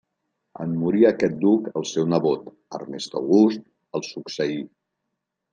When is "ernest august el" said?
2.79-4.07